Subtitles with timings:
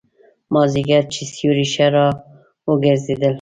[0.53, 2.07] مازیګر چې سیوري ښه را
[2.69, 3.29] وګرځېدل.